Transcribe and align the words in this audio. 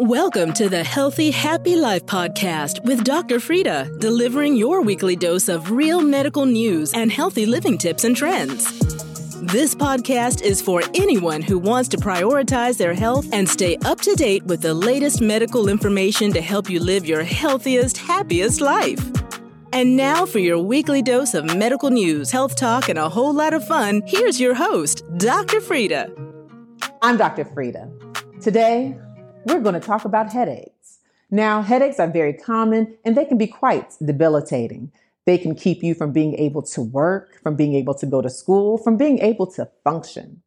Welcome 0.00 0.52
to 0.52 0.68
the 0.68 0.84
Healthy 0.84 1.32
Happy 1.32 1.74
Life 1.74 2.06
podcast 2.06 2.84
with 2.84 3.02
Dr. 3.02 3.40
Frida, 3.40 3.96
delivering 3.98 4.54
your 4.54 4.80
weekly 4.80 5.16
dose 5.16 5.48
of 5.48 5.72
real 5.72 6.00
medical 6.00 6.46
news 6.46 6.94
and 6.94 7.10
healthy 7.10 7.46
living 7.46 7.76
tips 7.76 8.04
and 8.04 8.16
trends. 8.16 8.78
This 9.40 9.74
podcast 9.74 10.42
is 10.42 10.62
for 10.62 10.84
anyone 10.94 11.42
who 11.42 11.58
wants 11.58 11.88
to 11.88 11.96
prioritize 11.96 12.78
their 12.78 12.94
health 12.94 13.26
and 13.32 13.48
stay 13.48 13.76
up 13.84 14.00
to 14.02 14.14
date 14.14 14.44
with 14.44 14.60
the 14.60 14.72
latest 14.72 15.20
medical 15.20 15.68
information 15.68 16.32
to 16.32 16.40
help 16.40 16.70
you 16.70 16.78
live 16.78 17.04
your 17.04 17.24
healthiest, 17.24 17.96
happiest 17.96 18.60
life. 18.60 19.04
And 19.72 19.96
now, 19.96 20.26
for 20.26 20.38
your 20.38 20.60
weekly 20.60 21.02
dose 21.02 21.34
of 21.34 21.56
medical 21.56 21.90
news, 21.90 22.30
health 22.30 22.54
talk, 22.54 22.88
and 22.88 23.00
a 23.00 23.08
whole 23.08 23.32
lot 23.32 23.52
of 23.52 23.66
fun, 23.66 24.02
here's 24.06 24.40
your 24.40 24.54
host, 24.54 25.02
Dr. 25.16 25.60
Frida. 25.60 26.12
I'm 27.02 27.16
Dr. 27.16 27.44
Frida. 27.46 27.90
Today, 28.40 28.96
we're 29.48 29.60
going 29.60 29.74
to 29.74 29.86
talk 29.86 30.04
about 30.04 30.32
headaches. 30.32 30.98
Now, 31.30 31.62
headaches 31.62 31.98
are 31.98 32.10
very 32.10 32.32
common 32.32 32.96
and 33.04 33.16
they 33.16 33.24
can 33.24 33.38
be 33.38 33.46
quite 33.46 33.94
debilitating. 34.04 34.92
They 35.26 35.36
can 35.36 35.54
keep 35.54 35.82
you 35.82 35.94
from 35.94 36.12
being 36.12 36.34
able 36.36 36.62
to 36.62 36.80
work, 36.80 37.42
from 37.42 37.54
being 37.54 37.74
able 37.74 37.94
to 37.94 38.06
go 38.06 38.22
to 38.22 38.30
school, 38.30 38.78
from 38.78 38.96
being 38.96 39.18
able 39.18 39.46
to 39.52 39.68
function. 39.84 40.42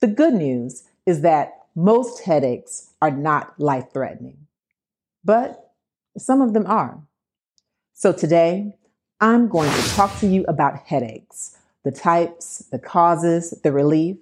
The 0.00 0.08
good 0.08 0.34
news 0.34 0.82
is 1.06 1.20
that 1.20 1.52
most 1.76 2.24
headaches 2.24 2.92
are 3.00 3.10
not 3.10 3.58
life 3.58 3.92
threatening, 3.92 4.46
but 5.24 5.70
some 6.18 6.42
of 6.42 6.52
them 6.52 6.66
are. 6.66 7.00
So 7.94 8.12
today, 8.12 8.76
I'm 9.20 9.48
going 9.48 9.70
to 9.70 9.88
talk 9.90 10.18
to 10.18 10.26
you 10.26 10.44
about 10.48 10.78
headaches, 10.78 11.56
the 11.84 11.92
types, 11.92 12.64
the 12.72 12.80
causes, 12.80 13.54
the 13.62 13.70
relief, 13.70 14.16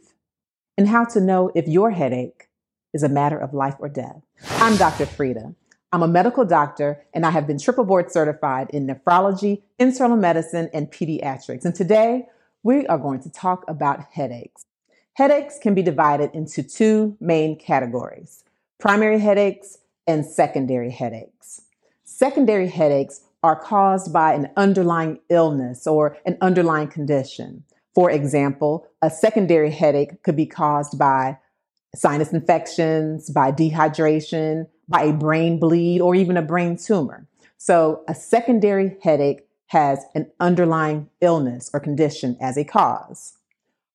and 0.76 0.86
how 0.86 1.06
to 1.06 1.20
know 1.20 1.50
if 1.54 1.66
your 1.66 1.90
headache 1.90 2.49
is 2.92 3.02
a 3.02 3.08
matter 3.08 3.38
of 3.38 3.54
life 3.54 3.76
or 3.78 3.88
death. 3.88 4.20
I'm 4.58 4.76
Dr. 4.76 5.06
Frida. 5.06 5.54
I'm 5.92 6.02
a 6.02 6.08
medical 6.08 6.44
doctor 6.44 7.04
and 7.12 7.26
I 7.26 7.30
have 7.30 7.46
been 7.46 7.58
triple 7.58 7.84
board 7.84 8.12
certified 8.12 8.70
in 8.70 8.86
nephrology, 8.86 9.62
internal 9.78 10.16
medicine, 10.16 10.70
and 10.72 10.90
pediatrics. 10.90 11.64
And 11.64 11.74
today 11.74 12.26
we 12.62 12.86
are 12.86 12.98
going 12.98 13.20
to 13.22 13.30
talk 13.30 13.64
about 13.68 14.04
headaches. 14.12 14.66
Headaches 15.14 15.58
can 15.60 15.74
be 15.74 15.82
divided 15.82 16.30
into 16.32 16.62
two 16.62 17.16
main 17.20 17.58
categories 17.58 18.44
primary 18.78 19.18
headaches 19.18 19.78
and 20.06 20.24
secondary 20.24 20.90
headaches. 20.90 21.62
Secondary 22.04 22.68
headaches 22.68 23.20
are 23.42 23.60
caused 23.60 24.12
by 24.12 24.32
an 24.32 24.50
underlying 24.56 25.18
illness 25.28 25.86
or 25.86 26.16
an 26.24 26.36
underlying 26.40 26.88
condition. 26.88 27.62
For 27.94 28.10
example, 28.10 28.86
a 29.02 29.10
secondary 29.10 29.70
headache 29.70 30.22
could 30.22 30.36
be 30.36 30.46
caused 30.46 30.98
by 30.98 31.38
sinus 31.94 32.32
infections, 32.32 33.30
by 33.30 33.52
dehydration, 33.52 34.66
by 34.88 35.02
a 35.02 35.12
brain 35.12 35.58
bleed, 35.58 36.00
or 36.00 36.14
even 36.14 36.36
a 36.36 36.42
brain 36.42 36.76
tumor. 36.76 37.26
So 37.58 38.04
a 38.08 38.14
secondary 38.14 38.96
headache 39.02 39.46
has 39.68 40.04
an 40.14 40.30
underlying 40.40 41.08
illness 41.20 41.70
or 41.72 41.80
condition 41.80 42.36
as 42.40 42.56
a 42.56 42.64
cause. 42.64 43.34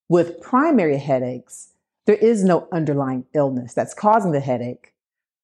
With 0.08 0.40
primary 0.40 0.98
headaches, 0.98 1.70
there 2.06 2.16
is 2.16 2.44
no 2.44 2.68
underlying 2.72 3.26
illness 3.34 3.74
that's 3.74 3.94
causing 3.94 4.32
the 4.32 4.40
headache. 4.40 4.94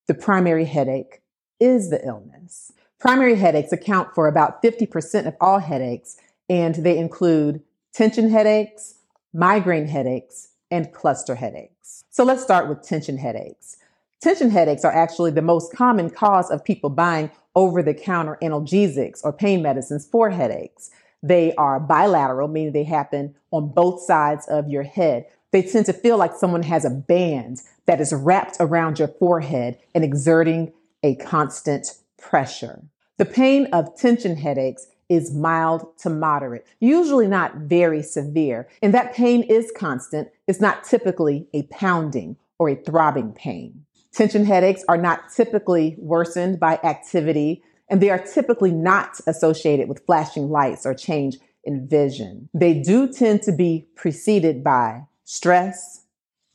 The 0.07 0.13
primary 0.13 0.65
headache 0.65 1.21
is 1.59 1.89
the 1.89 2.05
illness. 2.05 2.71
Primary 2.99 3.35
headaches 3.35 3.71
account 3.71 4.13
for 4.13 4.27
about 4.27 4.61
50% 4.61 5.27
of 5.27 5.35
all 5.41 5.59
headaches, 5.59 6.17
and 6.47 6.75
they 6.75 6.97
include 6.97 7.63
tension 7.93 8.29
headaches, 8.29 8.95
migraine 9.33 9.87
headaches, 9.87 10.49
and 10.71 10.91
cluster 10.93 11.35
headaches. 11.35 12.03
So 12.09 12.23
let's 12.23 12.41
start 12.41 12.67
with 12.67 12.81
tension 12.81 13.17
headaches. 13.17 13.77
Tension 14.21 14.49
headaches 14.49 14.85
are 14.85 14.91
actually 14.91 15.31
the 15.31 15.41
most 15.41 15.73
common 15.73 16.09
cause 16.09 16.49
of 16.49 16.63
people 16.63 16.89
buying 16.89 17.29
over 17.55 17.83
the 17.83 17.93
counter 17.93 18.37
analgesics 18.41 19.21
or 19.23 19.33
pain 19.33 19.61
medicines 19.61 20.07
for 20.07 20.29
headaches. 20.29 20.89
They 21.23 21.53
are 21.55 21.79
bilateral, 21.79 22.47
meaning 22.47 22.73
they 22.73 22.83
happen 22.83 23.35
on 23.51 23.69
both 23.69 24.01
sides 24.01 24.47
of 24.47 24.69
your 24.69 24.83
head. 24.83 25.25
They 25.51 25.61
tend 25.61 25.85
to 25.87 25.93
feel 25.93 26.17
like 26.17 26.33
someone 26.35 26.63
has 26.63 26.85
a 26.85 26.89
band 26.89 27.61
that 27.85 27.99
is 27.99 28.13
wrapped 28.13 28.57
around 28.59 28.99
your 28.99 29.09
forehead 29.09 29.77
and 29.93 30.03
exerting 30.03 30.71
a 31.03 31.15
constant 31.15 31.95
pressure. 32.17 32.83
The 33.17 33.25
pain 33.25 33.67
of 33.73 33.95
tension 33.95 34.37
headaches 34.37 34.87
is 35.09 35.33
mild 35.33 35.97
to 35.97 36.09
moderate, 36.09 36.65
usually 36.79 37.27
not 37.27 37.55
very 37.55 38.01
severe. 38.01 38.69
And 38.81 38.93
that 38.93 39.13
pain 39.13 39.43
is 39.43 39.71
constant. 39.75 40.29
It's 40.51 40.59
not 40.59 40.83
typically 40.83 41.47
a 41.53 41.63
pounding 41.63 42.35
or 42.59 42.67
a 42.67 42.75
throbbing 42.75 43.31
pain. 43.31 43.85
Tension 44.11 44.43
headaches 44.43 44.83
are 44.89 44.97
not 44.97 45.31
typically 45.33 45.95
worsened 45.97 46.59
by 46.59 46.77
activity, 46.83 47.63
and 47.87 48.01
they 48.01 48.09
are 48.09 48.19
typically 48.19 48.73
not 48.73 49.21
associated 49.27 49.87
with 49.87 50.05
flashing 50.05 50.49
lights 50.49 50.85
or 50.85 50.93
change 50.93 51.37
in 51.63 51.87
vision. 51.87 52.49
They 52.53 52.73
do 52.73 53.07
tend 53.07 53.43
to 53.43 53.53
be 53.53 53.87
preceded 53.95 54.61
by 54.61 55.03
stress 55.23 56.03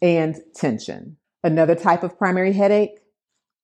and 0.03 0.43
tension. 0.55 1.17
Another 1.43 1.75
type 1.75 2.03
of 2.03 2.19
primary 2.19 2.53
headache 2.53 3.01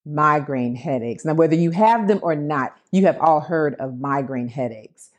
migraine 0.07 0.77
headaches. 0.77 1.27
Now, 1.27 1.35
whether 1.35 1.57
you 1.57 1.73
have 1.73 2.09
them 2.09 2.21
or 2.23 2.35
not, 2.35 2.75
you 2.91 3.05
have 3.05 3.19
all 3.21 3.41
heard 3.41 3.75
of 3.75 4.01
migraine 4.01 4.49
headaches. 4.49 5.11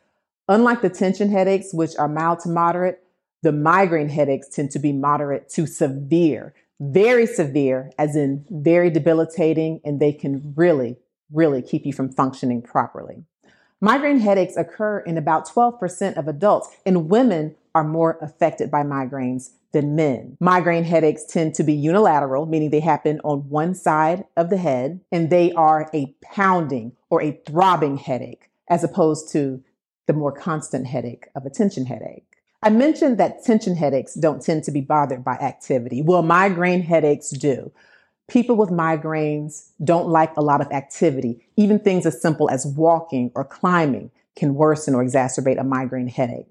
Unlike 0.50 0.82
the 0.82 0.90
tension 0.90 1.30
headaches, 1.30 1.72
which 1.72 1.96
are 2.00 2.08
mild 2.08 2.40
to 2.40 2.50
moderate, 2.50 3.03
the 3.44 3.52
migraine 3.52 4.10
headaches 4.10 4.48
tend 4.48 4.72
to 4.72 4.80
be 4.80 4.94
moderate 4.94 5.50
to 5.50 5.68
severe, 5.68 6.54
very 6.80 7.28
severe, 7.28 7.92
as 8.00 8.16
in 8.16 8.46
very 8.50 8.90
debilitating, 8.90 9.82
and 9.84 10.00
they 10.00 10.14
can 10.14 10.54
really, 10.56 10.98
really 11.32 11.62
keep 11.62 11.86
you 11.86 11.94
from 11.94 12.12
functioning 12.12 12.62
properly. 12.62 13.26
Migraine 13.82 14.20
headaches 14.20 14.56
occur 14.56 15.00
in 15.00 15.18
about 15.18 15.48
12% 15.48 16.18
of 16.18 16.30
adults, 16.30 16.70
and 16.86 17.10
women 17.10 17.54
are 17.76 17.84
more 17.84 18.18
affected 18.22 18.72
by 18.72 18.82
migraines 18.82 19.52
than 19.74 19.94
men. 19.94 20.38
Migraine 20.40 20.86
headaches 20.86 21.26
tend 21.26 21.54
to 21.56 21.64
be 21.64 21.74
unilateral, 21.74 22.46
meaning 22.46 22.70
they 22.70 22.80
happen 22.80 23.20
on 23.26 23.50
one 23.50 23.76
side 23.76 24.24
of 24.38 24.50
the 24.50 24.58
head, 24.58 25.02
and 25.12 25.30
they 25.30 25.52
are 25.52 25.90
a 25.94 26.16
pounding 26.24 26.94
or 27.10 27.22
a 27.22 27.42
throbbing 27.46 27.98
headache, 27.98 28.50
as 28.70 28.86
opposed 28.86 29.30
to 29.34 29.62
the 30.08 30.14
more 30.14 30.32
constant 30.32 30.88
headache 30.88 31.28
of 31.36 31.46
a 31.46 31.50
tension 31.50 31.86
headache. 31.86 32.33
I 32.64 32.70
mentioned 32.70 33.18
that 33.18 33.44
tension 33.44 33.76
headaches 33.76 34.14
don't 34.14 34.42
tend 34.42 34.64
to 34.64 34.72
be 34.72 34.80
bothered 34.80 35.22
by 35.22 35.34
activity. 35.34 36.02
Well, 36.02 36.24
migraine 36.24 36.82
headaches 36.82 37.30
do. 37.30 37.74
People 38.30 38.56
with 38.56 38.70
migraines 38.70 39.72
don't 39.84 40.08
like 40.08 40.34
a 40.38 40.42
lot 40.42 40.62
of 40.62 40.72
activity. 40.72 41.46
Even 41.58 41.78
things 41.78 42.06
as 42.06 42.22
simple 42.22 42.50
as 42.50 42.66
walking 42.66 43.32
or 43.36 43.44
climbing 43.44 44.12
can 44.38 44.56
worsen 44.56 44.96
or 44.96 45.04
exacerbate 45.04 45.60
a 45.60 45.64
migraine 45.66 46.08
headache. 46.08 46.48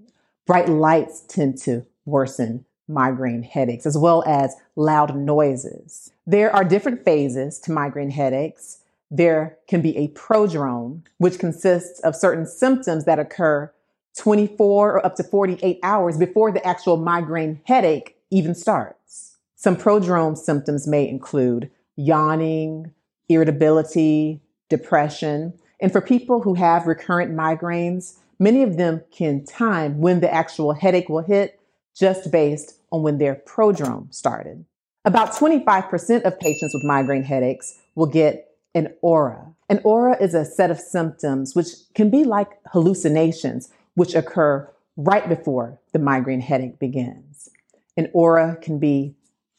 Bright 0.46 0.68
lights 0.68 1.22
tend 1.28 1.56
to 1.62 1.86
worsen 2.04 2.66
migraine 2.88 3.42
headaches, 3.42 3.86
as 3.86 3.96
well 3.96 4.22
as 4.26 4.54
loud 4.76 5.16
noises. 5.16 6.12
There 6.26 6.54
are 6.54 6.62
different 6.62 7.06
phases 7.06 7.58
to 7.60 7.72
migraine 7.72 8.10
headaches. 8.10 8.80
There 9.10 9.56
can 9.66 9.80
be 9.80 9.96
a 9.96 10.08
prodrome, 10.08 11.04
which 11.16 11.38
consists 11.38 12.00
of 12.00 12.14
certain 12.14 12.44
symptoms 12.44 13.06
that 13.06 13.18
occur 13.18 13.72
24 14.16 14.92
or 14.92 15.06
up 15.06 15.16
to 15.16 15.22
48 15.22 15.78
hours 15.82 16.18
before 16.18 16.52
the 16.52 16.64
actual 16.66 16.96
migraine 16.96 17.60
headache 17.64 18.16
even 18.30 18.54
starts. 18.54 19.36
Some 19.56 19.76
prodrome 19.76 20.36
symptoms 20.36 20.86
may 20.86 21.08
include 21.08 21.70
yawning, 21.96 22.92
irritability, 23.28 24.40
depression. 24.68 25.54
And 25.80 25.92
for 25.92 26.00
people 26.00 26.42
who 26.42 26.54
have 26.54 26.86
recurrent 26.86 27.32
migraines, 27.32 28.16
many 28.38 28.62
of 28.62 28.76
them 28.76 29.02
can 29.10 29.44
time 29.44 29.98
when 29.98 30.20
the 30.20 30.32
actual 30.32 30.72
headache 30.72 31.08
will 31.08 31.22
hit 31.22 31.60
just 31.94 32.30
based 32.30 32.78
on 32.90 33.02
when 33.02 33.18
their 33.18 33.34
prodrome 33.34 34.12
started. 34.12 34.64
About 35.04 35.32
25% 35.32 36.22
of 36.22 36.38
patients 36.38 36.74
with 36.74 36.84
migraine 36.84 37.24
headaches 37.24 37.78
will 37.94 38.06
get 38.06 38.48
an 38.74 38.94
aura. 39.02 39.52
An 39.68 39.80
aura 39.84 40.16
is 40.20 40.34
a 40.34 40.44
set 40.44 40.70
of 40.70 40.78
symptoms 40.78 41.54
which 41.54 41.68
can 41.94 42.08
be 42.10 42.24
like 42.24 42.50
hallucinations, 42.72 43.70
which 43.94 44.14
occur 44.14 44.68
right 44.96 45.28
before 45.28 45.78
the 45.92 45.98
migraine 45.98 46.40
headache 46.40 46.78
begins. 46.78 47.48
An 47.96 48.08
aura 48.12 48.56
can 48.60 48.78
be 48.78 49.14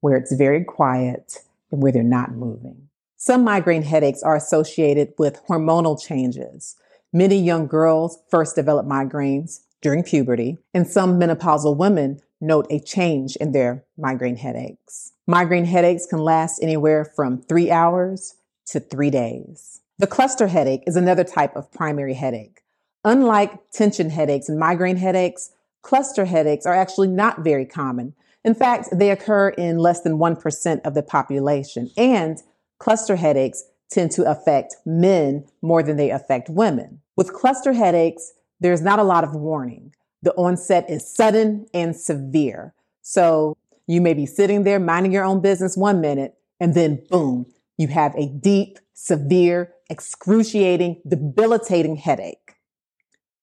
where 0.00 0.16
it's 0.16 0.34
very 0.34 0.64
quiet 0.64 1.38
and 1.70 1.80
where 1.80 1.92
they're 1.92 2.02
not 2.02 2.32
moving. 2.32 2.88
Some 3.16 3.44
migraine 3.44 3.82
headaches 3.82 4.24
are 4.24 4.34
associated 4.34 5.12
with 5.18 5.40
hormonal 5.46 6.04
changes. 6.04 6.74
Many 7.12 7.36
young 7.36 7.68
girls 7.68 8.18
first 8.28 8.56
develop 8.56 8.86
migraines 8.86 9.60
during 9.82 10.02
puberty, 10.02 10.58
and 10.74 10.88
some 10.88 11.20
menopausal 11.20 11.76
women 11.76 12.20
note 12.40 12.66
a 12.70 12.80
change 12.80 13.36
in 13.36 13.52
their 13.52 13.84
migraine 13.96 14.36
headaches. 14.36 15.11
Migraine 15.26 15.66
headaches 15.66 16.06
can 16.06 16.18
last 16.18 16.60
anywhere 16.62 17.04
from 17.04 17.40
three 17.42 17.70
hours 17.70 18.34
to 18.66 18.80
three 18.80 19.10
days. 19.10 19.80
The 19.98 20.06
cluster 20.08 20.48
headache 20.48 20.82
is 20.86 20.96
another 20.96 21.22
type 21.22 21.54
of 21.54 21.70
primary 21.70 22.14
headache. 22.14 22.62
Unlike 23.04 23.70
tension 23.70 24.10
headaches 24.10 24.48
and 24.48 24.58
migraine 24.58 24.96
headaches, 24.96 25.50
cluster 25.82 26.24
headaches 26.24 26.66
are 26.66 26.74
actually 26.74 27.08
not 27.08 27.44
very 27.44 27.64
common. 27.64 28.14
In 28.44 28.54
fact, 28.54 28.88
they 28.92 29.10
occur 29.10 29.50
in 29.50 29.78
less 29.78 30.00
than 30.00 30.18
1% 30.18 30.80
of 30.84 30.94
the 30.94 31.02
population. 31.04 31.90
And 31.96 32.42
cluster 32.78 33.14
headaches 33.14 33.64
tend 33.90 34.10
to 34.12 34.28
affect 34.28 34.74
men 34.84 35.44
more 35.60 35.84
than 35.84 35.96
they 35.96 36.10
affect 36.10 36.48
women. 36.48 37.00
With 37.16 37.32
cluster 37.32 37.72
headaches, 37.72 38.32
there's 38.58 38.82
not 38.82 38.98
a 38.98 39.04
lot 39.04 39.22
of 39.22 39.34
warning. 39.34 39.94
The 40.22 40.34
onset 40.34 40.88
is 40.88 41.08
sudden 41.08 41.66
and 41.72 41.94
severe. 41.94 42.74
So 43.02 43.56
you 43.92 44.00
may 44.00 44.14
be 44.14 44.26
sitting 44.26 44.64
there 44.64 44.80
minding 44.80 45.12
your 45.12 45.24
own 45.24 45.40
business 45.40 45.76
one 45.76 46.00
minute, 46.00 46.34
and 46.58 46.74
then 46.74 47.04
boom, 47.10 47.46
you 47.76 47.88
have 47.88 48.14
a 48.16 48.26
deep, 48.26 48.78
severe, 48.94 49.74
excruciating, 49.90 51.02
debilitating 51.06 51.96
headache. 51.96 52.54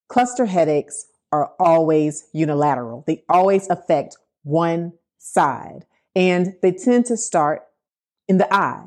Cluster 0.07 0.48
headaches 0.48 1.06
are 1.31 1.51
always 1.60 2.28
unilateral. 2.34 3.04
They 3.06 3.24
always 3.30 3.69
affect 3.69 4.18
one 4.44 4.94
side 5.19 5.86
and 6.16 6.56
they 6.63 6.72
tend 6.72 7.06
to 7.06 7.18
start 7.18 7.62
in 8.28 8.40
the 8.40 8.51
eye. 8.51 8.86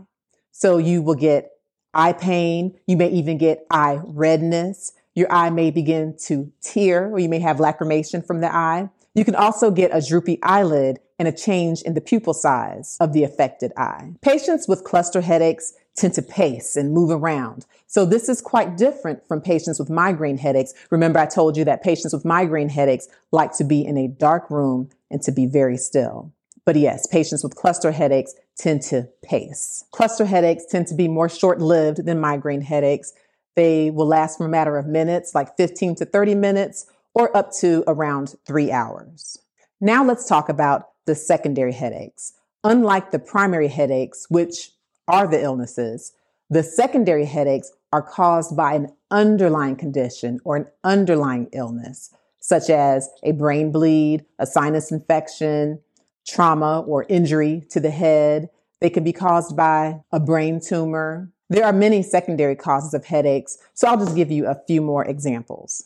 So 0.51 0.79
you 0.79 1.03
will 1.03 1.15
get 1.15 1.51
eye 1.95 2.15
pain. 2.15 2.77
You 2.89 2.97
may 2.97 3.11
even 3.11 3.39
get 3.39 3.65
eye 3.71 4.01
redness. 4.05 4.93
Your 5.15 5.31
eye 5.31 5.51
may 5.51 5.71
begin 5.71 6.17
to 6.25 6.51
tear 6.61 7.09
or 7.09 7.21
you 7.21 7.29
may 7.29 7.39
have 7.39 7.59
lacrimation 7.59 8.27
from 8.27 8.41
the 8.41 8.53
eye. 8.53 8.89
You 9.15 9.25
can 9.25 9.37
also 9.37 9.71
get 9.71 9.95
a 9.95 10.01
droopy 10.01 10.43
eyelid 10.43 10.99
and 11.23 11.29
a 11.29 11.33
change 11.33 11.83
in 11.83 11.95
the 11.95 12.01
pupil 12.01 12.35
size 12.35 12.97
of 12.99 13.13
the 13.13 13.23
affected 13.23 13.73
eye. 13.77 14.11
Patients 14.23 14.67
with 14.67 14.83
cluster 14.83 15.21
headaches 15.21 15.73
tend 15.95 16.15
to 16.15 16.21
pace 16.21 16.75
and 16.75 16.93
move 16.93 17.11
around. 17.11 17.65
So 17.87 18.05
this 18.05 18.29
is 18.29 18.41
quite 18.41 18.77
different 18.77 19.25
from 19.29 19.41
patients 19.41 19.79
with 19.79 19.89
migraine 19.89 20.39
headaches. 20.39 20.75
Remember, 20.91 21.21
I 21.21 21.27
told 21.27 21.57
you 21.57 21.65
that 21.65 21.85
patients 21.85 22.13
with 22.13 22.25
migraine 22.25 22.71
headaches 22.71 23.07
like 23.31 23.57
to 23.59 23.63
be 23.63 23.85
in 23.85 23.97
a 23.97 24.09
dark 24.09 24.51
room 24.51 24.91
and 25.13 25.23
to 25.23 25.31
be 25.31 25.47
very 25.47 25.77
still. 25.77 26.33
But 26.65 26.75
yes, 26.75 27.07
patients 27.07 27.45
with 27.45 27.55
cluster 27.55 27.93
headaches 27.93 28.35
tend 28.59 28.83
to 28.83 29.09
pace. 29.23 29.85
Cluster 29.93 30.25
headaches 30.25 30.67
tend 30.69 30.89
to 30.89 30.97
be 30.97 31.07
more 31.07 31.29
short 31.29 31.61
lived 31.61 32.05
than 32.05 32.19
migraine 32.19 32.63
headaches. 32.63 33.13
They 33.55 33.93
will 33.93 34.09
last 34.09 34.39
for 34.39 34.47
a 34.47 34.49
matter 34.49 34.77
of 34.77 34.89
minutes, 34.89 35.37
like 35.37 35.57
15 35.57 35.95
to 35.97 36.05
30 36.05 36.35
minutes, 36.35 36.87
or 37.15 37.37
up 37.37 37.53
to 37.61 37.85
around 37.87 38.35
three 38.45 38.73
hours. 38.73 39.39
Now 39.81 40.05
let's 40.05 40.29
talk 40.29 40.49
about 40.49 40.92
the 41.07 41.15
secondary 41.15 41.73
headaches. 41.73 42.33
Unlike 42.65 43.11
the 43.11 43.19
primary 43.19 43.69
headaches, 43.69 44.27
which 44.29 44.71
are 45.09 45.27
the 45.27 45.43
illnesses. 45.43 46.13
The 46.51 46.63
secondary 46.63 47.25
headaches 47.25 47.73
are 47.93 48.03
caused 48.03 48.57
by 48.57 48.75
an 48.75 48.93
underlying 49.11 49.77
condition 49.77 50.41
or 50.45 50.57
an 50.57 50.67
underlying 50.85 51.49
illness, 51.53 52.15
such 52.41 52.71
as 52.71 53.09
a 53.23 53.33
brain 53.33 53.73
bleed, 53.73 54.25
a 54.39 54.47
sinus 54.47 54.93
infection, 54.93 55.81
trauma 56.27 56.81
or 56.81 57.05
injury 57.09 57.65
to 57.71 57.81
the 57.81 57.91
head. 57.91 58.49
They 58.81 58.91
can 58.91 59.05
be 59.05 59.13
caused 59.13 59.57
by 59.57 60.01
a 60.13 60.21
brain 60.21 60.61
tumor. 60.61 61.31
There 61.49 61.65
are 61.65 61.73
many 61.73 62.03
secondary 62.03 62.57
causes 62.57 62.95
of 62.95 63.05
headaches, 63.05 63.59
so 63.75 63.89
I'll 63.89 63.99
just 63.99 64.17
give 64.17 64.31
you 64.31 64.47
a 64.47 64.61
few 64.67 64.81
more 64.81 65.05
examples. 65.05 65.85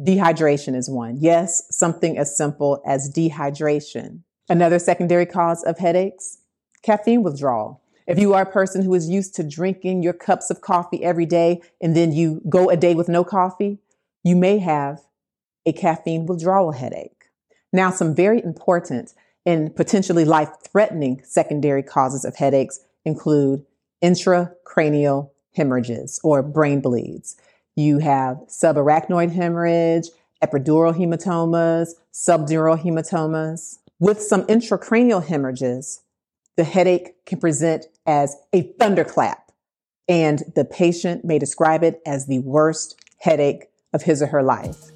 Dehydration 0.00 0.74
is 0.74 0.90
one. 0.90 1.18
Yes, 1.20 1.62
something 1.70 2.18
as 2.18 2.36
simple 2.36 2.82
as 2.86 3.12
dehydration. 3.12 4.20
Another 4.48 4.78
secondary 4.78 5.26
cause 5.26 5.62
of 5.62 5.78
headaches, 5.78 6.38
caffeine 6.82 7.22
withdrawal. 7.22 7.80
If 8.06 8.18
you 8.18 8.34
are 8.34 8.42
a 8.42 8.52
person 8.52 8.82
who 8.82 8.92
is 8.92 9.08
used 9.08 9.34
to 9.36 9.42
drinking 9.42 10.02
your 10.02 10.12
cups 10.12 10.50
of 10.50 10.60
coffee 10.60 11.02
every 11.02 11.24
day 11.24 11.62
and 11.80 11.96
then 11.96 12.12
you 12.12 12.42
go 12.48 12.68
a 12.68 12.76
day 12.76 12.94
with 12.94 13.08
no 13.08 13.24
coffee, 13.24 13.78
you 14.22 14.36
may 14.36 14.58
have 14.58 15.00
a 15.64 15.72
caffeine 15.72 16.26
withdrawal 16.26 16.72
headache. 16.72 17.30
Now, 17.72 17.90
some 17.90 18.14
very 18.14 18.42
important 18.44 19.14
and 19.46 19.74
potentially 19.74 20.26
life 20.26 20.50
threatening 20.62 21.22
secondary 21.24 21.82
causes 21.82 22.24
of 22.26 22.36
headaches 22.36 22.80
include 23.04 23.64
intracranial 24.02 25.30
hemorrhages 25.54 26.20
or 26.22 26.42
brain 26.42 26.80
bleeds. 26.80 27.36
You 27.76 27.98
have 27.98 28.38
subarachnoid 28.48 29.32
hemorrhage, 29.32 30.08
epidural 30.42 30.94
hematomas, 30.94 31.94
subdural 32.12 32.80
hematomas. 32.80 33.78
With 34.04 34.20
some 34.20 34.42
intracranial 34.48 35.24
hemorrhages, 35.24 36.02
the 36.58 36.64
headache 36.64 37.24
can 37.24 37.40
present 37.40 37.86
as 38.04 38.36
a 38.52 38.60
thunderclap, 38.78 39.50
and 40.06 40.42
the 40.54 40.66
patient 40.66 41.24
may 41.24 41.38
describe 41.38 41.82
it 41.82 42.02
as 42.04 42.26
the 42.26 42.40
worst 42.40 43.00
headache 43.20 43.68
of 43.94 44.02
his 44.02 44.20
or 44.20 44.26
her 44.26 44.42
life. 44.42 44.93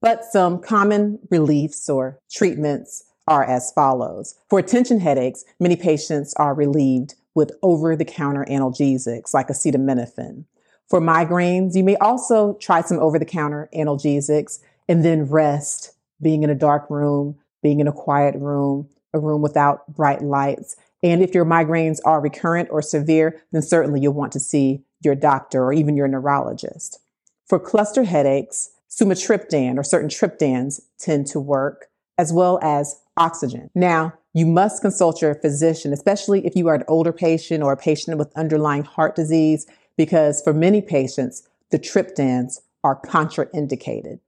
But 0.00 0.24
some 0.24 0.60
common 0.60 1.18
reliefs 1.30 1.88
or 1.88 2.20
treatments 2.30 3.04
are 3.26 3.44
as 3.44 3.72
follows. 3.72 4.34
For 4.48 4.62
tension 4.62 5.00
headaches, 5.00 5.44
many 5.58 5.76
patients 5.76 6.34
are 6.34 6.54
relieved 6.54 7.14
with 7.34 7.52
over 7.62 7.96
the 7.96 8.04
counter 8.04 8.44
analgesics 8.48 9.34
like 9.34 9.48
acetaminophen. 9.48 10.44
For 10.88 11.00
migraines, 11.00 11.74
you 11.74 11.84
may 11.84 11.96
also 11.96 12.54
try 12.54 12.80
some 12.80 12.98
over 12.98 13.18
the 13.18 13.24
counter 13.24 13.68
analgesics 13.74 14.60
and 14.88 15.04
then 15.04 15.24
rest, 15.24 15.92
being 16.22 16.42
in 16.42 16.50
a 16.50 16.54
dark 16.54 16.88
room, 16.88 17.36
being 17.62 17.80
in 17.80 17.88
a 17.88 17.92
quiet 17.92 18.36
room, 18.36 18.88
a 19.12 19.18
room 19.18 19.42
without 19.42 19.86
bright 19.88 20.22
lights, 20.22 20.76
and 21.02 21.22
if 21.22 21.34
your 21.34 21.44
migraines 21.44 21.98
are 22.04 22.20
recurrent 22.20 22.68
or 22.70 22.82
severe, 22.82 23.42
then 23.52 23.62
certainly 23.62 24.00
you'll 24.00 24.12
want 24.12 24.32
to 24.32 24.40
see 24.40 24.82
your 25.02 25.14
doctor 25.14 25.62
or 25.62 25.72
even 25.72 25.96
your 25.96 26.08
neurologist. 26.08 26.98
For 27.46 27.58
cluster 27.58 28.04
headaches, 28.04 28.70
sumatriptan 28.90 29.78
or 29.78 29.84
certain 29.84 30.08
triptans 30.08 30.80
tend 30.98 31.26
to 31.28 31.40
work, 31.40 31.86
as 32.18 32.32
well 32.32 32.58
as 32.62 33.00
oxygen. 33.16 33.70
Now, 33.74 34.14
you 34.34 34.46
must 34.46 34.82
consult 34.82 35.22
your 35.22 35.34
physician, 35.34 35.92
especially 35.92 36.46
if 36.46 36.54
you 36.54 36.68
are 36.68 36.74
an 36.74 36.84
older 36.88 37.12
patient 37.12 37.62
or 37.62 37.72
a 37.72 37.76
patient 37.76 38.18
with 38.18 38.36
underlying 38.36 38.84
heart 38.84 39.16
disease, 39.16 39.66
because 39.96 40.42
for 40.42 40.52
many 40.52 40.82
patients, 40.82 41.48
the 41.70 41.78
triptans 41.78 42.60
are 42.84 43.00
contraindicated. 43.00 44.20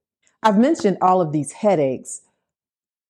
I've 0.42 0.58
mentioned 0.58 0.98
all 1.02 1.20
of 1.20 1.32
these 1.32 1.52
headaches, 1.52 2.22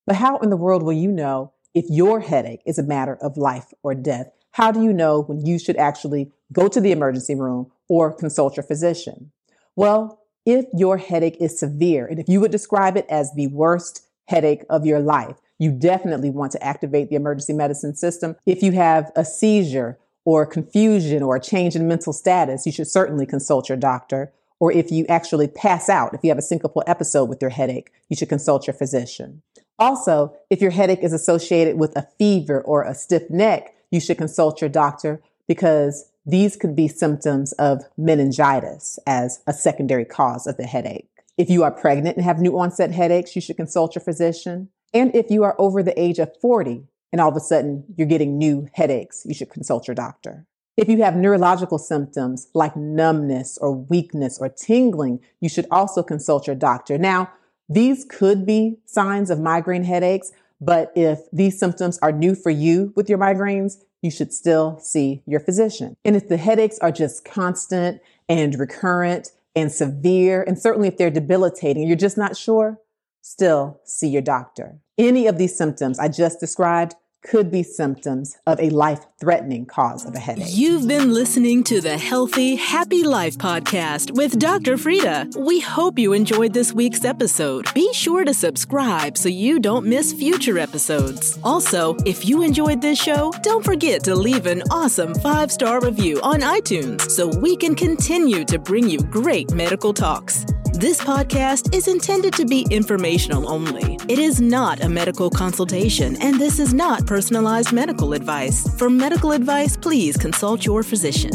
but 0.06 0.16
how 0.16 0.38
in 0.38 0.50
the 0.50 0.56
world 0.56 0.82
will 0.82 0.92
you 0.92 1.12
know 1.12 1.52
if 1.74 1.84
your 1.88 2.20
headache 2.20 2.62
is 2.66 2.78
a 2.78 2.82
matter 2.82 3.16
of 3.20 3.36
life 3.36 3.72
or 3.82 3.94
death? 3.94 4.30
How 4.52 4.72
do 4.72 4.82
you 4.82 4.92
know 4.92 5.22
when 5.22 5.46
you 5.46 5.58
should 5.58 5.76
actually 5.76 6.32
go 6.52 6.66
to 6.66 6.80
the 6.80 6.90
emergency 6.90 7.34
room 7.34 7.70
or 7.88 8.12
consult 8.12 8.56
your 8.56 8.64
physician? 8.64 9.30
Well, 9.76 10.20
if 10.44 10.64
your 10.74 10.96
headache 10.96 11.36
is 11.40 11.58
severe, 11.58 12.06
and 12.06 12.18
if 12.18 12.28
you 12.28 12.40
would 12.40 12.50
describe 12.50 12.96
it 12.96 13.06
as 13.08 13.32
the 13.34 13.48
worst 13.48 14.07
headache 14.28 14.62
of 14.70 14.86
your 14.86 15.00
life, 15.00 15.36
you 15.58 15.72
definitely 15.72 16.30
want 16.30 16.52
to 16.52 16.62
activate 16.62 17.08
the 17.08 17.16
emergency 17.16 17.52
medicine 17.52 17.96
system. 17.96 18.36
If 18.46 18.62
you 18.62 18.72
have 18.72 19.10
a 19.16 19.24
seizure 19.24 19.98
or 20.24 20.46
confusion 20.46 21.22
or 21.22 21.36
a 21.36 21.40
change 21.40 21.74
in 21.74 21.88
mental 21.88 22.12
status, 22.12 22.66
you 22.66 22.72
should 22.72 22.86
certainly 22.86 23.26
consult 23.26 23.68
your 23.68 23.78
doctor. 23.78 24.32
Or 24.60 24.72
if 24.72 24.90
you 24.90 25.06
actually 25.06 25.48
pass 25.48 25.88
out, 25.88 26.14
if 26.14 26.20
you 26.22 26.30
have 26.30 26.38
a 26.38 26.42
syncopal 26.42 26.82
episode 26.86 27.24
with 27.24 27.40
your 27.40 27.50
headache, 27.50 27.90
you 28.08 28.16
should 28.16 28.28
consult 28.28 28.66
your 28.66 28.74
physician. 28.74 29.42
Also, 29.78 30.34
if 30.50 30.60
your 30.60 30.72
headache 30.72 31.02
is 31.02 31.12
associated 31.12 31.78
with 31.78 31.96
a 31.96 32.06
fever 32.18 32.60
or 32.60 32.82
a 32.82 32.94
stiff 32.94 33.30
neck, 33.30 33.74
you 33.90 34.00
should 34.00 34.18
consult 34.18 34.60
your 34.60 34.68
doctor 34.68 35.22
because 35.46 36.10
these 36.26 36.56
could 36.56 36.76
be 36.76 36.88
symptoms 36.88 37.52
of 37.52 37.84
meningitis 37.96 38.98
as 39.06 39.40
a 39.46 39.52
secondary 39.52 40.04
cause 40.04 40.46
of 40.46 40.56
the 40.56 40.64
headache. 40.64 41.08
If 41.38 41.48
you 41.48 41.62
are 41.62 41.70
pregnant 41.70 42.16
and 42.16 42.24
have 42.24 42.40
new 42.40 42.58
onset 42.58 42.90
headaches, 42.90 43.36
you 43.36 43.40
should 43.40 43.56
consult 43.56 43.94
your 43.94 44.02
physician. 44.02 44.70
And 44.92 45.14
if 45.14 45.30
you 45.30 45.44
are 45.44 45.54
over 45.56 45.84
the 45.84 45.98
age 45.98 46.18
of 46.18 46.36
40 46.40 46.82
and 47.12 47.20
all 47.20 47.30
of 47.30 47.36
a 47.36 47.40
sudden 47.40 47.84
you're 47.96 48.08
getting 48.08 48.36
new 48.36 48.68
headaches, 48.74 49.22
you 49.24 49.34
should 49.34 49.48
consult 49.48 49.86
your 49.86 49.94
doctor. 49.94 50.46
If 50.76 50.88
you 50.88 51.02
have 51.04 51.14
neurological 51.16 51.78
symptoms 51.78 52.48
like 52.54 52.76
numbness 52.76 53.56
or 53.58 53.72
weakness 53.72 54.38
or 54.40 54.48
tingling, 54.48 55.20
you 55.40 55.48
should 55.48 55.66
also 55.70 56.02
consult 56.02 56.48
your 56.48 56.56
doctor. 56.56 56.98
Now, 56.98 57.30
these 57.68 58.04
could 58.04 58.44
be 58.44 58.78
signs 58.84 59.30
of 59.30 59.38
migraine 59.38 59.84
headaches, 59.84 60.32
but 60.60 60.92
if 60.96 61.20
these 61.32 61.58
symptoms 61.58 61.98
are 62.02 62.10
new 62.10 62.34
for 62.34 62.50
you 62.50 62.92
with 62.96 63.08
your 63.08 63.18
migraines, 63.18 63.76
you 64.02 64.10
should 64.10 64.32
still 64.32 64.78
see 64.80 65.22
your 65.24 65.40
physician. 65.40 65.96
And 66.04 66.16
if 66.16 66.28
the 66.28 66.36
headaches 66.36 66.78
are 66.80 66.92
just 66.92 67.24
constant 67.24 68.00
and 68.28 68.58
recurrent 68.58 69.32
and 69.58 69.72
severe, 69.72 70.42
and 70.42 70.58
certainly 70.58 70.88
if 70.88 70.96
they're 70.96 71.10
debilitating, 71.10 71.86
you're 71.86 71.96
just 71.96 72.18
not 72.18 72.36
sure, 72.36 72.78
still 73.22 73.80
see 73.84 74.08
your 74.08 74.22
doctor. 74.22 74.78
Any 74.96 75.26
of 75.26 75.38
these 75.38 75.56
symptoms 75.56 75.98
I 75.98 76.08
just 76.08 76.40
described 76.40 76.94
could 77.22 77.50
be 77.50 77.62
symptoms 77.62 78.36
of 78.46 78.60
a 78.60 78.70
life 78.70 79.04
threatening 79.20 79.66
cause 79.66 80.04
of 80.04 80.14
a 80.14 80.18
headache. 80.18 80.46
You've 80.48 80.86
been 80.86 81.12
listening 81.12 81.64
to 81.64 81.80
the 81.80 81.98
Healthy, 81.98 82.56
Happy 82.56 83.02
Life 83.02 83.36
podcast 83.36 84.12
with 84.12 84.38
Dr. 84.38 84.76
Frida. 84.76 85.30
We 85.36 85.60
hope 85.60 85.98
you 85.98 86.12
enjoyed 86.12 86.54
this 86.54 86.72
week's 86.72 87.04
episode. 87.04 87.72
Be 87.74 87.92
sure 87.92 88.24
to 88.24 88.32
subscribe 88.32 89.18
so 89.18 89.28
you 89.28 89.58
don't 89.58 89.86
miss 89.86 90.12
future 90.12 90.58
episodes. 90.58 91.38
Also, 91.42 91.96
if 92.06 92.24
you 92.28 92.42
enjoyed 92.42 92.80
this 92.80 93.00
show, 93.00 93.32
don't 93.42 93.64
forget 93.64 94.04
to 94.04 94.14
leave 94.14 94.46
an 94.46 94.62
awesome 94.70 95.14
five 95.16 95.50
star 95.50 95.80
review 95.80 96.20
on 96.22 96.40
iTunes 96.40 97.10
so 97.10 97.28
we 97.40 97.56
can 97.56 97.74
continue 97.74 98.44
to 98.44 98.58
bring 98.58 98.88
you 98.88 98.98
great 98.98 99.50
medical 99.52 99.92
talks. 99.92 100.46
This 100.78 101.00
podcast 101.00 101.74
is 101.74 101.88
intended 101.88 102.34
to 102.34 102.44
be 102.44 102.64
informational 102.70 103.50
only. 103.50 103.98
It 104.08 104.20
is 104.20 104.40
not 104.40 104.80
a 104.80 104.88
medical 104.88 105.28
consultation, 105.28 106.16
and 106.22 106.38
this 106.38 106.60
is 106.60 106.72
not 106.72 107.04
personalized 107.04 107.72
medical 107.72 108.12
advice. 108.12 108.64
For 108.78 108.88
medical 108.88 109.32
advice, 109.32 109.76
please 109.76 110.16
consult 110.16 110.64
your 110.64 110.84
physician. 110.84 111.32